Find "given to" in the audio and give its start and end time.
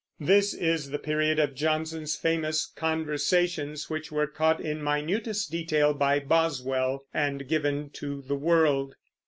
7.47-8.23